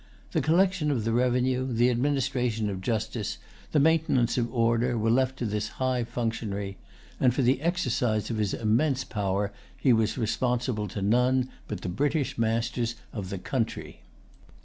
[0.31, 3.37] The collection of the revenue, the administration of justice,
[3.71, 6.79] the maintenance of order, were left to this high functionary;
[7.19, 11.87] and for the exercise of his immense power he was responsible to none but the
[11.89, 14.01] British masters of the country.